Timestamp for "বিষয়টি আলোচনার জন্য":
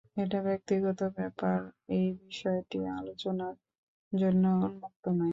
2.21-4.43